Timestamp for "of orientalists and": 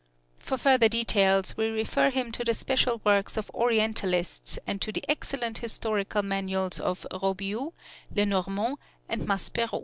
3.37-4.81